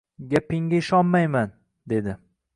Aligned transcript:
—Gapingga 0.29 0.75
ishonmayman,— 0.79 1.53
dedi.— 1.95 2.17